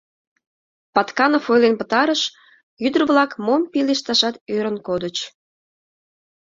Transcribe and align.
Патканов 0.93 1.43
ойлен 1.53 1.75
пытарыш, 1.79 2.21
ӱдыр-влак 2.85 3.31
мом 3.45 3.61
пелешташат 3.71 4.35
ӧрын 4.55 4.77
кодыч. 4.87 5.17